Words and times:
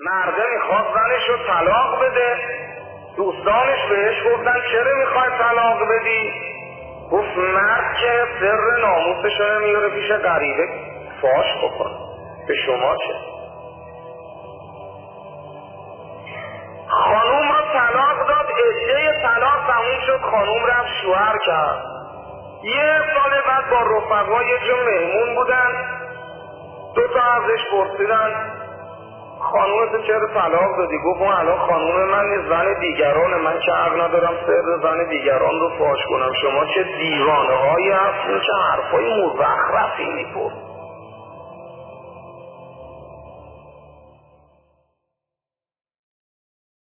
مرده 0.00 0.42
می‌خواد 0.54 0.84
زنش 0.94 1.28
رو 1.28 1.36
طلاق 1.46 2.04
بده. 2.04 2.36
دوستانش 3.16 3.86
بهش 3.90 4.16
گفتن 4.26 4.60
چرا 4.72 4.94
می‌خوای 4.98 5.30
طلاق 5.38 5.78
بدی؟ 5.88 6.32
گفت 7.12 7.36
مرد 7.36 7.96
که 8.00 8.26
سر 8.40 8.80
ناموسش 8.80 9.40
رو 9.40 9.60
میاره 9.60 9.88
پیش 9.88 10.12
غریبه 10.12 10.68
فاش 11.22 11.56
بکن 11.62 11.90
به 12.48 12.54
شما 12.54 12.96
چه؟ 12.96 13.14
خانوم 16.88 17.48
رو 17.48 17.60
طلاق 17.72 18.28
داد 18.28 18.46
عده 18.64 19.22
طلاق 19.22 19.66
تموم 19.66 20.00
شد 20.06 20.20
خانوم 20.20 20.66
رفت 20.66 20.88
شوهر 21.02 21.38
کرد. 21.46 21.82
یه 22.62 22.98
سال 23.14 23.30
بعد 23.46 23.70
با 23.70 23.96
رفقا 23.96 24.42
یه 24.42 24.58
جو 24.66 24.76
مهمون 24.76 25.34
بودن. 25.34 25.72
دو 26.94 27.02
تا 27.08 27.20
ازش 27.20 27.64
پرسیدن. 27.70 28.58
خانومت 29.68 30.06
چرا 30.06 30.26
طلاق 30.26 30.76
دادی؟ 30.78 30.98
گفت 30.98 31.20
اون 31.20 31.32
الان 31.32 31.58
خانوم 31.58 32.10
من 32.10 32.48
زن 32.48 32.80
دیگران 32.80 33.40
من 33.40 33.58
که 33.60 33.72
حق 33.72 34.00
ندارم 34.00 34.34
سر 34.46 34.78
زن 34.82 35.08
دیگران 35.08 35.60
رو 35.60 35.68
فاش 35.78 35.98
کنم؟ 36.08 36.32
شما 36.42 36.64
چه 36.64 36.82
دیوانه 36.82 37.54
هایی 37.54 37.90
هستین؟ 37.90 38.40
چه 38.40 38.52
حرفای 38.70 39.24
مزخرفی 39.24 40.10
میپرد 40.10 40.77